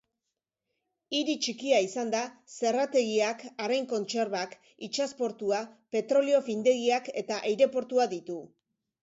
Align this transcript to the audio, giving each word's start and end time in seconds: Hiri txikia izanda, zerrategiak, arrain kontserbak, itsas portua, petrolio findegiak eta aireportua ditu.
Hiri 1.17 1.33
txikia 1.45 1.81
izanda, 1.87 2.21
zerrategiak, 2.53 3.43
arrain 3.67 3.85
kontserbak, 3.93 4.57
itsas 4.89 5.09
portua, 5.21 5.61
petrolio 5.99 6.43
findegiak 6.49 7.13
eta 7.25 7.41
aireportua 7.53 8.11
ditu. 8.17 8.43